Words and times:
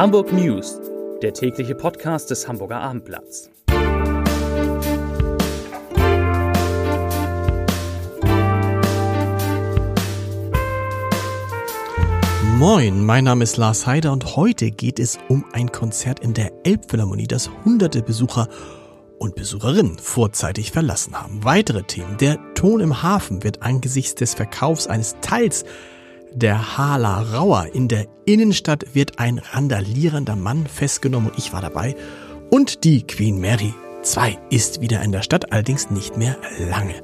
Hamburg 0.00 0.32
News, 0.32 0.80
der 1.20 1.34
tägliche 1.34 1.74
Podcast 1.74 2.30
des 2.30 2.48
Hamburger 2.48 2.80
Abendblatts. 2.80 3.50
Moin, 12.56 13.04
mein 13.04 13.24
Name 13.24 13.44
ist 13.44 13.58
Lars 13.58 13.86
Heider 13.86 14.12
und 14.12 14.36
heute 14.36 14.70
geht 14.70 14.98
es 14.98 15.18
um 15.28 15.44
ein 15.52 15.70
Konzert 15.70 16.20
in 16.20 16.32
der 16.32 16.50
Elbphilharmonie, 16.64 17.26
das 17.26 17.50
hunderte 17.66 18.00
Besucher 18.00 18.48
und 19.18 19.34
Besucherinnen 19.34 19.98
vorzeitig 19.98 20.72
verlassen 20.72 21.14
haben. 21.14 21.44
Weitere 21.44 21.82
Themen. 21.82 22.16
Der 22.16 22.38
Ton 22.54 22.80
im 22.80 23.02
Hafen 23.02 23.44
wird 23.44 23.60
angesichts 23.60 24.14
des 24.14 24.32
Verkaufs 24.32 24.86
eines 24.86 25.16
Teils 25.20 25.66
der 26.32 26.78
Hala 26.78 27.22
Rauer 27.22 27.66
in 27.72 27.88
der 27.88 28.06
Innenstadt 28.24 28.94
wird 28.94 29.18
ein 29.18 29.38
randalierender 29.38 30.36
Mann 30.36 30.66
festgenommen 30.66 31.30
und 31.30 31.38
ich 31.38 31.52
war 31.52 31.60
dabei. 31.60 31.96
Und 32.50 32.84
die 32.84 33.06
Queen 33.06 33.38
Mary 33.38 33.74
2 34.02 34.38
ist 34.50 34.80
wieder 34.80 35.02
in 35.02 35.12
der 35.12 35.22
Stadt, 35.22 35.52
allerdings 35.52 35.90
nicht 35.90 36.16
mehr 36.16 36.36
lange. 36.58 36.94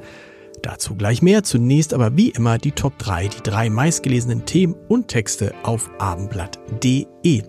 Dazu 0.63 0.95
gleich 0.95 1.23
mehr. 1.23 1.43
Zunächst 1.43 1.95
aber 1.95 2.17
wie 2.17 2.31
immer 2.31 2.59
die 2.59 2.73
Top 2.73 2.99
3, 2.99 3.29
die 3.29 3.43
drei 3.43 3.71
meistgelesenen 3.71 4.47
Themen 4.47 4.75
und 4.89 5.09
Texte 5.09 5.55
auf 5.63 5.91
abendblatt.de. 5.99 7.43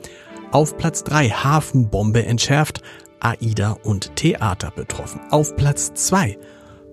Auf 0.52 0.78
Platz 0.78 1.04
3 1.04 1.30
Hafenbombe 1.30 2.26
entschärft, 2.26 2.82
AIDA 3.20 3.78
und 3.84 4.16
Theater 4.16 4.72
betroffen. 4.76 5.20
Auf 5.32 5.56
Platz 5.56 5.94
2 5.94 6.38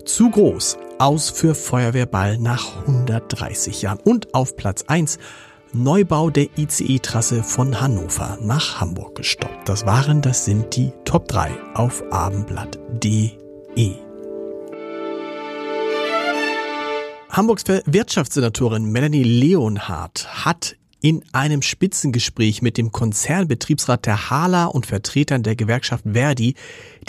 zu 0.05 0.31
groß, 0.31 0.79
aus 1.05 1.29
für 1.29 1.55
Feuerwehrball 1.55 2.39
nach 2.39 2.79
130 2.87 3.83
Jahren. 3.83 3.99
Und 3.99 4.35
auf 4.35 4.57
Platz 4.57 4.85
1 4.87 5.19
Neubau 5.75 6.31
der 6.31 6.49
ICE-Trasse 6.57 7.43
von 7.43 7.81
Hannover 7.81 8.39
nach 8.41 8.81
Hamburg 8.81 9.17
gestoppt. 9.17 9.69
Das 9.69 9.85
waren, 9.85 10.23
das 10.23 10.47
sind 10.47 10.77
die 10.77 10.93
Top 11.05 11.29
3 11.29 11.51
auf 11.75 12.03
abendblatt.de. 12.11 13.93
Hamburgs 17.29 17.65
Wirtschaftssenatorin 17.67 18.85
Melanie 18.85 19.25
Leonhardt 19.25 20.45
hat 20.45 20.77
in 21.05 21.23
einem 21.33 21.61
Spitzengespräch 21.61 22.63
mit 22.63 22.79
dem 22.79 22.91
Konzernbetriebsrat 22.91 24.07
der 24.07 24.31
Hala 24.31 24.65
und 24.65 24.87
Vertretern 24.87 25.43
der 25.43 25.55
Gewerkschaft 25.55 26.05
Verdi 26.11 26.55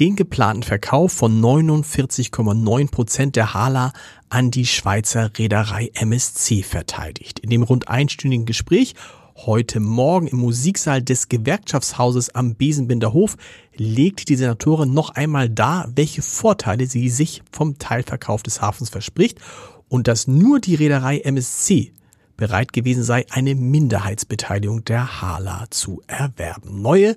den 0.02 0.18
geplanten 0.18 0.64
Verkauf 0.64 1.14
von 1.14 1.40
49,9 1.40 2.92
Prozent 2.92 3.38
der 3.38 3.54
Hala 3.54 3.94
an 4.28 4.52
die 4.52 4.66
Schweizer 4.66 5.32
Reederei 5.38 5.92
MSC 5.94 6.62
verteidigt. 6.62 7.40
In 7.40 7.50
dem 7.50 7.64
rund 7.64 7.88
einstündigen 7.88 8.46
Gespräch 8.46 8.96
heute 9.38 9.80
Morgen 9.80 10.28
im 10.28 10.40
Musiksaal 10.40 11.02
des 11.02 11.30
Gewerkschaftshauses 11.30 12.36
am 12.36 12.56
Besenbinder 12.56 13.14
Hof 13.14 13.38
legt 13.78 14.28
die 14.28 14.36
Senatorin 14.36 14.94
noch 14.94 15.12
einmal 15.12 15.50
dar, 15.50 15.90
welche 15.96 16.22
Vorteile 16.22 16.86
sie 16.88 17.08
sich 17.08 17.44
vom 17.50 17.80
Teilverkauf 17.80 18.44
des 18.44 18.62
Hafens 18.62 18.90
verspricht 18.90 19.40
und 19.88 20.10
dass 20.10 20.28
nur 20.28 20.60
die 20.60 20.76
Reederei 20.76 21.20
MSC 21.20 21.94
bereit 22.38 22.74
gewesen 22.74 23.04
sei, 23.04 23.26
eine 23.30 23.56
Minderheitsbeteiligung 23.56 24.84
der 24.86 25.22
Hala 25.22 25.66
zu 25.70 26.02
erwerben. 26.08 26.82
Neue 26.82 27.16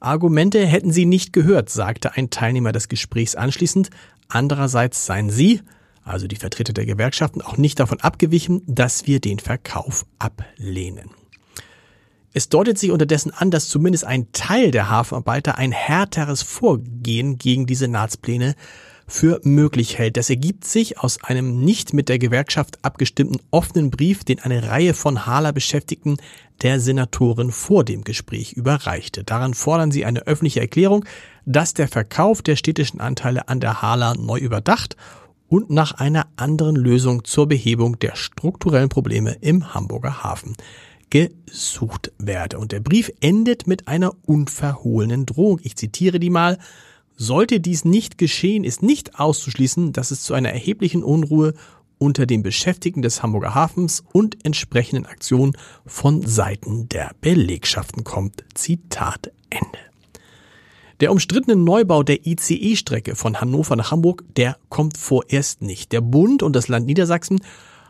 Argumente 0.00 0.64
hätten 0.64 0.92
sie 0.92 1.06
nicht 1.06 1.32
gehört, 1.32 1.70
sagte 1.70 2.14
ein 2.14 2.30
Teilnehmer 2.30 2.72
des 2.72 2.88
Gesprächs 2.88 3.34
anschließend. 3.34 3.90
Andererseits 4.28 5.06
seien 5.06 5.30
sie, 5.30 5.62
also 6.04 6.26
die 6.26 6.36
Vertreter 6.36 6.72
der 6.72 6.86
Gewerkschaften, 6.86 7.42
auch 7.42 7.56
nicht 7.56 7.80
davon 7.80 8.00
abgewichen, 8.00 8.62
dass 8.66 9.06
wir 9.06 9.20
den 9.20 9.38
Verkauf 9.38 10.06
ablehnen. 10.18 11.10
Es 12.32 12.48
deutet 12.48 12.78
sich 12.78 12.90
unterdessen 12.90 13.32
an, 13.32 13.50
dass 13.50 13.68
zumindest 13.68 14.04
ein 14.04 14.30
Teil 14.32 14.70
der 14.70 14.90
Hafenarbeiter 14.90 15.58
ein 15.58 15.72
härteres 15.72 16.42
Vorgehen 16.42 17.38
gegen 17.38 17.66
die 17.66 17.74
Senatspläne 17.74 18.54
für 19.08 19.40
möglich 19.42 19.98
hält. 19.98 20.16
Das 20.16 20.30
ergibt 20.30 20.64
sich 20.64 21.00
aus 21.00 21.24
einem 21.24 21.60
nicht 21.64 21.94
mit 21.94 22.08
der 22.08 22.18
Gewerkschaft 22.18 22.78
abgestimmten 22.84 23.40
offenen 23.50 23.90
Brief, 23.90 24.22
den 24.22 24.38
eine 24.38 24.68
Reihe 24.68 24.94
von 24.94 25.26
Hala-Beschäftigten 25.26 26.18
der 26.62 26.78
Senatorin 26.78 27.50
vor 27.50 27.84
dem 27.84 28.04
Gespräch 28.04 28.52
überreichte. 28.52 29.24
Daran 29.24 29.54
fordern 29.54 29.90
sie 29.90 30.04
eine 30.04 30.26
öffentliche 30.26 30.60
Erklärung, 30.60 31.04
dass 31.46 31.74
der 31.74 31.88
Verkauf 31.88 32.42
der 32.42 32.56
städtischen 32.56 33.00
Anteile 33.00 33.48
an 33.48 33.60
der 33.60 33.80
Hala 33.80 34.14
neu 34.14 34.38
überdacht 34.38 34.96
und 35.48 35.70
nach 35.70 35.92
einer 35.92 36.26
anderen 36.36 36.76
Lösung 36.76 37.24
zur 37.24 37.48
Behebung 37.48 37.98
der 37.98 38.14
strukturellen 38.14 38.90
Probleme 38.90 39.36
im 39.40 39.72
Hamburger 39.74 40.22
Hafen 40.22 40.54
gesucht 41.08 42.12
werde. 42.18 42.58
Und 42.58 42.72
der 42.72 42.80
Brief 42.80 43.10
endet 43.20 43.66
mit 43.66 43.88
einer 43.88 44.12
unverhohlenen 44.26 45.24
Drohung. 45.24 45.58
Ich 45.62 45.76
zitiere 45.76 46.20
die 46.20 46.28
mal. 46.28 46.58
Sollte 47.20 47.58
dies 47.58 47.84
nicht 47.84 48.16
geschehen, 48.16 48.62
ist 48.62 48.80
nicht 48.80 49.18
auszuschließen, 49.18 49.92
dass 49.92 50.12
es 50.12 50.22
zu 50.22 50.34
einer 50.34 50.52
erheblichen 50.52 51.02
Unruhe 51.02 51.52
unter 51.98 52.26
den 52.26 52.44
Beschäftigten 52.44 53.02
des 53.02 53.24
Hamburger 53.24 53.56
Hafens 53.56 54.04
und 54.12 54.44
entsprechenden 54.46 55.04
Aktionen 55.04 55.56
von 55.84 56.22
Seiten 56.22 56.88
der 56.88 57.10
Belegschaften 57.20 58.04
kommt. 58.04 58.44
Zitat 58.54 59.32
Ende. 59.50 59.78
Der 61.00 61.10
umstrittene 61.10 61.56
Neubau 61.56 62.04
der 62.04 62.24
ICE-Strecke 62.24 63.16
von 63.16 63.40
Hannover 63.40 63.74
nach 63.74 63.90
Hamburg, 63.90 64.22
der 64.36 64.56
kommt 64.68 64.96
vorerst 64.96 65.60
nicht. 65.60 65.90
Der 65.90 66.02
Bund 66.02 66.44
und 66.44 66.54
das 66.54 66.68
Land 66.68 66.86
Niedersachsen 66.86 67.40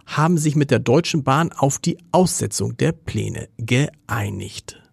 haben 0.06 0.38
sich 0.38 0.56
mit 0.56 0.70
der 0.70 0.78
Deutschen 0.78 1.22
Bahn 1.22 1.52
auf 1.52 1.78
die 1.78 1.98
Aussetzung 2.12 2.78
der 2.78 2.92
Pläne 2.92 3.50
geeinigt. 3.58 4.87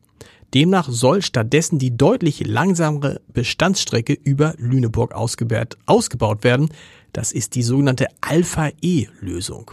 Demnach 0.55 0.87
soll 0.89 1.21
stattdessen 1.21 1.77
die 1.79 1.97
deutlich 1.97 2.47
langsamere 2.47 3.19
Bestandsstrecke 3.33 4.13
über 4.13 4.53
Lüneburg 4.57 5.13
ausgebaut 5.13 6.43
werden. 6.45 6.69
Das 7.11 7.33
ist 7.33 7.55
die 7.55 7.63
sogenannte 7.63 8.07
Alpha-E-Lösung. 8.21 9.71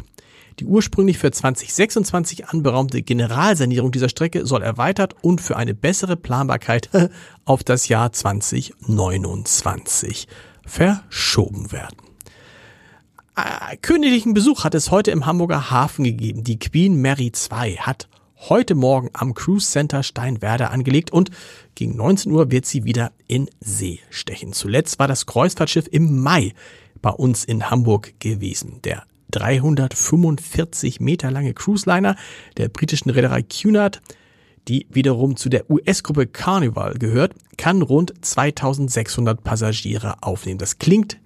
Die 0.59 0.65
ursprünglich 0.65 1.19
für 1.19 1.31
2026 1.31 2.49
anberaumte 2.49 3.03
Generalsanierung 3.03 3.93
dieser 3.93 4.09
Strecke 4.09 4.45
soll 4.45 4.63
erweitert 4.63 5.15
und 5.23 5.41
für 5.41 5.57
eine 5.57 5.73
bessere 5.73 6.17
Planbarkeit 6.17 6.91
auf 7.45 7.63
das 7.63 7.87
Jahr 7.87 8.13
2029 8.13 10.27
verschoben 10.67 11.71
werden. 11.71 11.97
Äh, 13.37 13.77
königlichen 13.77 14.35
Besuch 14.35 14.65
hat 14.65 14.75
es 14.75 14.91
heute 14.91 15.13
im 15.13 15.27
Hamburger 15.27 15.71
Hafen 15.71 16.03
gegeben. 16.05 16.43
Die 16.43 16.59
Queen 16.59 17.01
Mary 17.01 17.31
II 17.51 17.77
hat 17.77 18.09
heute 18.49 18.75
Morgen 18.75 19.11
am 19.13 19.35
Cruise 19.35 19.71
Center 19.71 20.03
Steinwerder 20.03 20.71
angelegt 20.71 21.13
und 21.13 21.31
gegen 21.75 21.97
19 21.97 22.33
Uhr 22.33 22.51
wird 22.51 22.67
sie 22.67 22.85
wieder 22.85 23.13
in 23.29 23.49
See 23.61 24.01
stechen. 24.11 24.53
Zuletzt 24.53 24.99
war 24.99 25.07
das 25.09 25.27
Kreuzfahrtschiff 25.27 25.87
im 25.91 26.21
Mai 26.21 26.53
bei 27.01 27.11
uns 27.11 27.45
in 27.45 27.71
Hamburg 27.71 28.15
gewesen. 28.19 28.81
Der 28.83 29.05
345 29.31 31.01
Meter 31.01 31.31
lange 31.31 31.55
Cruise-Liner 31.55 32.17
der 32.57 32.69
britischen 32.69 33.11
Reederei 33.11 33.43
Cunard, 33.43 34.03
die 34.69 34.87
wiederum 34.91 35.37
zu 35.37 35.49
der 35.49 35.71
US-Gruppe 35.71 36.27
Carnival 36.27 36.95
gehört, 36.95 37.35
kann 37.57 37.83
rund 37.83 38.13
2600 38.25 39.43
Passagiere 39.43 40.17
aufnehmen. 40.21 40.59
Das 40.59 40.79
klingt 40.79 41.19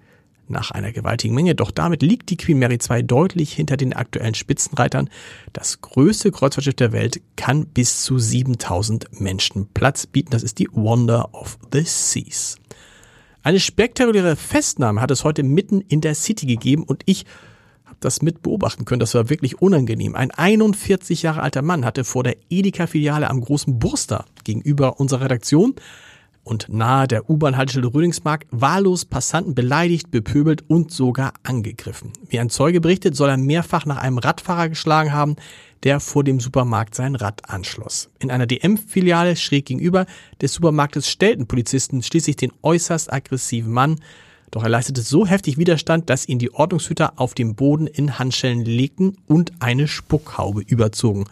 nach 0.49 0.71
einer 0.71 0.91
gewaltigen 0.91 1.35
Menge. 1.35 1.55
Doch 1.55 1.71
damit 1.71 2.01
liegt 2.01 2.29
die 2.29 2.37
Queen 2.37 2.59
Mary 2.59 2.77
II 2.89 3.03
deutlich 3.03 3.53
hinter 3.53 3.77
den 3.77 3.93
aktuellen 3.93 4.33
Spitzenreitern. 4.33 5.09
Das 5.53 5.81
größte 5.81 6.31
Kreuzfahrtschiff 6.31 6.75
der 6.75 6.91
Welt 6.91 7.21
kann 7.35 7.65
bis 7.65 8.03
zu 8.03 8.19
7000 8.19 9.19
Menschen 9.19 9.67
Platz 9.73 10.05
bieten. 10.07 10.31
Das 10.31 10.43
ist 10.43 10.59
die 10.59 10.67
Wonder 10.71 11.33
of 11.33 11.57
the 11.71 11.81
Seas. 11.81 12.57
Eine 13.43 13.59
spektakuläre 13.59 14.35
Festnahme 14.35 14.99
hat 14.99 15.11
es 15.11 15.23
heute 15.23 15.43
mitten 15.43 15.81
in 15.81 16.01
der 16.01 16.15
City 16.15 16.45
gegeben 16.45 16.83
und 16.83 17.03
ich 17.05 17.25
habe 17.85 17.97
das 17.99 18.21
mit 18.21 18.41
beobachten 18.41 18.85
können. 18.85 18.99
Das 18.99 19.13
war 19.13 19.29
wirklich 19.29 19.61
unangenehm. 19.61 20.15
Ein 20.15 20.31
41 20.31 21.21
Jahre 21.21 21.41
alter 21.41 21.61
Mann 21.61 21.85
hatte 21.85 22.03
vor 22.03 22.23
der 22.23 22.35
Edeka-Filiale 22.49 23.29
am 23.29 23.41
großen 23.41 23.79
Burster 23.79 24.25
gegenüber 24.43 24.99
unserer 24.99 25.21
Redaktion 25.21 25.75
und 26.47 26.69
nahe 26.69 27.07
der 27.07 27.29
U-Bahn-Haltestelle 27.29 27.93
Rödingsmark 27.93 28.45
wahllos 28.51 29.05
Passanten 29.05 29.53
beleidigt, 29.53 30.09
bepöbelt 30.11 30.63
und 30.67 30.91
sogar 30.91 31.33
angegriffen. 31.43 32.13
Wie 32.29 32.39
ein 32.39 32.49
Zeuge 32.49 32.79
berichtet, 32.79 33.15
soll 33.15 33.29
er 33.29 33.37
mehrfach 33.37 33.85
nach 33.85 33.97
einem 33.97 34.17
Radfahrer 34.17 34.69
geschlagen 34.69 35.11
haben, 35.11 35.35
der 35.83 35.99
vor 35.99 36.23
dem 36.23 36.39
Supermarkt 36.39 36.95
sein 36.95 37.15
Rad 37.15 37.49
anschloss. 37.49 38.09
In 38.19 38.31
einer 38.31 38.47
DM-Filiale 38.47 39.35
schräg 39.35 39.65
gegenüber 39.65 40.05
des 40.41 40.53
Supermarktes 40.53 41.09
stellten 41.09 41.47
Polizisten 41.47 42.01
schließlich 42.01 42.37
den 42.37 42.53
äußerst 42.63 43.11
aggressiven 43.11 43.71
Mann, 43.71 43.99
doch 44.49 44.63
er 44.63 44.69
leistete 44.69 45.01
so 45.01 45.27
heftig 45.27 45.57
Widerstand, 45.57 46.09
dass 46.09 46.27
ihn 46.27 46.39
die 46.39 46.53
Ordnungshüter 46.53 47.13
auf 47.17 47.33
dem 47.33 47.55
Boden 47.55 47.85
in 47.85 48.17
Handschellen 48.17 48.63
legten 48.63 49.17
und 49.27 49.51
eine 49.59 49.89
Spuckhaube 49.89 50.61
überzogen. 50.61 51.25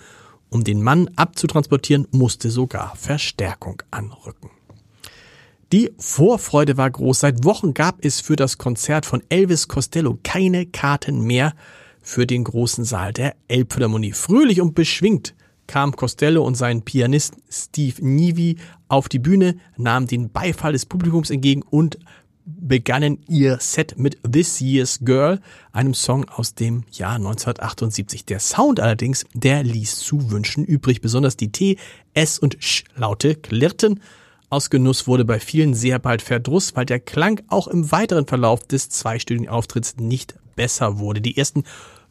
Um 0.50 0.66
den 0.66 0.84
Mann 0.84 1.10
abzutransportieren, 1.16 2.08
musste 2.12 2.50
sogar 2.50 2.96
Verstärkung 2.98 3.82
anrücken. 3.90 4.50
Die 5.72 5.92
Vorfreude 5.98 6.78
war 6.78 6.92
groß. 6.92 7.22
Seit 7.22 7.44
Wochen 7.44 7.74
gab 7.74 8.04
es 8.06 8.22
für 8.22 8.36
das 8.36 8.58
Konzert 8.58 9.06
von 9.06 9.24
Elvis 9.30 9.68
Costello 9.68 10.20
keine 10.24 10.68
Karten 10.68 11.22
mehr 11.22 11.54
für 12.02 12.28
den 12.28 12.44
großen 12.44 12.86
Saal 12.86 13.14
der 13.14 13.36
Elbphilharmonie. 13.48 14.14
Fröhlich 14.14 14.62
und 14.62 14.76
beschwingt 14.76 15.34
kam 15.68 15.96
Costello 15.96 16.44
und 16.44 16.56
sein 16.56 16.84
Pianist 16.84 17.36
Steve 17.50 18.06
Nivi 18.06 18.58
auf 18.88 19.10
die 19.10 19.18
Bühne, 19.18 19.58
nahmen 19.78 20.06
den 20.06 20.32
Beifall 20.32 20.74
des 20.74 20.86
Publikums 20.86 21.32
entgegen 21.32 21.64
und 21.64 21.98
begannen 22.46 23.24
ihr 23.28 23.58
Set 23.60 23.98
mit 23.98 24.20
This 24.32 24.62
Year's 24.62 25.00
Girl, 25.02 25.42
einem 25.72 25.96
Song 25.96 26.26
aus 26.30 26.54
dem 26.54 26.84
Jahr 26.92 27.16
1978. 27.16 28.26
Der 28.26 28.40
Sound 28.40 28.80
allerdings, 28.80 29.26
der 29.34 29.64
ließ 29.64 29.98
zu 29.98 30.30
wünschen 30.30 30.64
übrig. 30.64 31.02
Besonders 31.02 31.38
die 31.38 31.52
T, 31.52 31.78
S 32.14 32.38
und 32.38 32.58
Sch 32.64 32.84
Laute 32.96 33.34
klirrten. 33.34 34.00
Aus 34.50 34.70
Genuss 34.70 35.08
wurde 35.08 35.26
bei 35.26 35.40
vielen 35.40 35.74
sehr 35.74 36.00
bald 36.00 36.22
Verdruss, 36.22 36.76
weil 36.76 36.86
der 36.86 37.00
Klang 37.00 37.42
auch 37.48 37.68
im 37.68 37.92
weiteren 37.92 38.28
Verlauf 38.28 38.64
des 38.64 38.90
zweistündigen 38.90 39.50
Auftritts 39.50 39.98
nicht 39.98 40.36
besser 40.56 41.00
wurde. 41.00 41.22
Die 41.22 41.38
ersten 41.38 41.64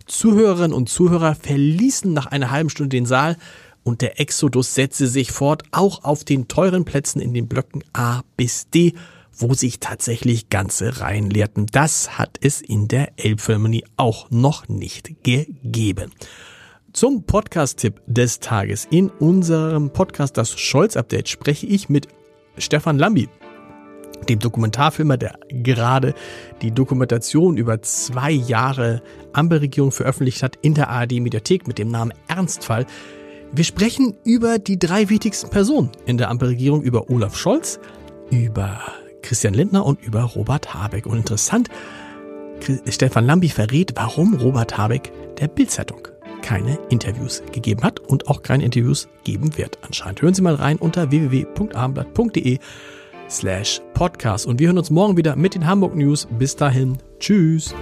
Zuhörerinnen 0.07 0.73
und 0.73 0.89
Zuhörer 0.89 1.35
verließen 1.35 2.13
nach 2.13 2.27
einer 2.27 2.51
halben 2.51 2.71
Stunde 2.71 2.97
den 2.97 3.07
Saal 3.07 3.37
und 3.83 4.01
der 4.01 4.21
Exodus 4.21 4.75
setzte 4.75 5.07
sich 5.07 5.31
fort, 5.33 5.63
auch 5.71 6.05
auf 6.05 6.25
den 6.25 6.49
teuren 6.49 6.85
Plätzen 6.85 7.21
in 7.21 7.35
den 7.35 7.49
Blöcken 7.49 7.85
A 7.93 8.23
bis 8.37 8.69
D 8.69 8.95
wo 9.37 9.55
sich 9.55 9.81
tatsächlich 9.81 10.49
ganze 10.49 11.01
Reihen 11.01 11.31
leerten. 11.31 11.67
Das 11.67 12.19
hat 12.19 12.39
es 12.41 12.61
in 12.61 12.89
der 12.89 13.13
Elbphilharmonie 13.17 13.85
auch 13.97 14.31
noch 14.31 14.69
nicht 14.69 15.23
gegeben. 15.23 16.13
Zum 16.93 17.25
Podcast-Tipp 17.25 18.01
des 18.07 18.39
Tages. 18.39 18.87
In 18.91 19.11
unserem 19.11 19.91
Podcast 19.91 20.37
Das 20.37 20.59
Scholz-Update 20.59 21.29
spreche 21.29 21.67
ich 21.67 21.89
mit 21.89 22.07
Stefan 22.59 22.99
Lambi, 22.99 23.29
dem 24.29 24.39
Dokumentarfilmer, 24.39 25.17
der 25.17 25.39
gerade 25.49 26.15
die 26.63 26.71
Dokumentation 26.71 27.57
über 27.57 27.83
zwei 27.83 28.31
Jahre 28.31 29.03
Ampelregierung 29.33 29.93
veröffentlicht 29.93 30.43
hat 30.43 30.57
in 30.63 30.75
der 30.75 30.89
ARD-Mediathek 30.89 31.67
mit 31.67 31.79
dem 31.79 31.89
Namen 31.89 32.15
Ernstfall. 32.29 32.87
Wir 33.53 33.65
sprechen 33.65 34.15
über 34.25 34.59
die 34.59 34.79
drei 34.79 35.11
wichtigsten 35.11 35.51
Personen 35.51 35.91
in 36.07 36.19
der 36.19 36.31
Ampelregierung, 36.31 36.83
über 36.83 37.11
Olaf 37.11 37.37
Scholz, 37.37 37.79
über 38.31 38.81
Christian 39.23 39.55
Lindner 39.55 39.85
und 39.85 40.03
über 40.03 40.23
Robert 40.23 40.75
Habeck. 40.75 41.07
Und 41.07 41.19
interessant, 41.19 41.69
Stefan 42.89 43.27
Lambi 43.27 43.49
verrät, 43.49 43.93
warum 43.97 44.35
Robert 44.35 44.79
Habeck 44.79 45.13
der 45.39 45.49
Bildzeitung 45.49 46.09
keine 46.45 46.79
Interviews 46.91 47.43
gegeben 47.53 47.83
hat 47.83 48.01
und 48.01 48.29
auch 48.29 48.43
keine 48.43 48.65
Interviews 48.65 49.09
geben 49.25 49.57
wird 49.57 49.79
anscheinend. 49.81 50.21
Hören 50.21 50.35
Sie 50.35 50.43
mal 50.43 50.55
rein 50.55 50.77
unter 50.77 51.11
www.abendblatt.de 51.11 52.59
slash 53.31 53.81
podcast. 53.95 54.47
Und 54.47 54.61
wir 54.61 54.67
hören 54.67 54.77
uns 54.77 54.91
morgen 54.91 55.17
wieder 55.17 55.37
mit 55.37 55.55
den 55.55 55.67
Hamburg 55.67 55.97
News. 55.97 56.29
Bis 56.39 56.55
dahin. 56.55 56.99
Tschüss. 57.19 57.75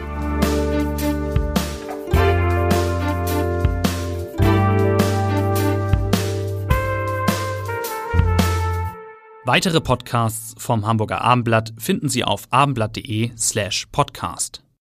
Weitere 9.45 9.81
Podcasts 9.81 10.55
vom 10.57 10.87
Hamburger 10.87 11.21
Abendblatt 11.21 11.75
finden 11.79 12.09
Sie 12.09 12.23
auf 12.23 12.47
abendblatt.de 12.51 13.33
slash 13.37 13.89
podcast. 13.91 14.63